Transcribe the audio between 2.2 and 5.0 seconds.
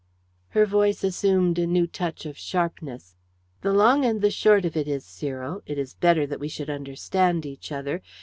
of sharpness. "The long and the short of it